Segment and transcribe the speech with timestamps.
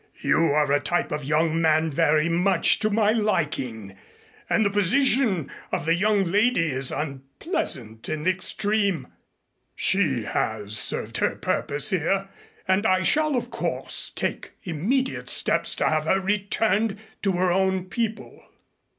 [0.23, 3.95] You are a type of young man very much to my liking,
[4.49, 9.09] and the position of the young lady is unpleasant in the extreme.
[9.75, 12.29] She has served her purpose here
[12.67, 17.85] and I shall, of course, take immediate steps to have her returned to her own
[17.85, 18.43] people."